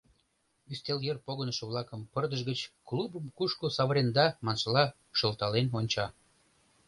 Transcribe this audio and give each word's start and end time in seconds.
Ӱстел 0.71 0.99
йыр 1.05 1.17
погынышо-влакым 1.25 2.01
пырдыж 2.11 2.41
гыч 2.49 2.59
«Клубым 2.87 3.25
кушко 3.37 3.65
савыренда?» 3.75 4.25
маншыла 4.45 4.83
шылтален 5.17 5.67
онча. 5.77 6.05